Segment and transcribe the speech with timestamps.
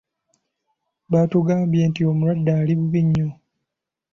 [1.11, 3.27] Baatugambye nti omulwadde ali bubi nnyo.